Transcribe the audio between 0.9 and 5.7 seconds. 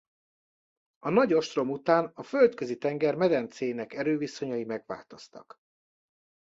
A Nagy ostrom után a Földközi-tenger medencéjének erőviszonyai megváltoztak.